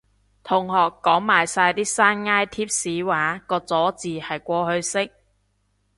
[0.43, 0.73] 同學
[1.03, 5.11] 講埋晒啲山埃貼士話個咗字係過去式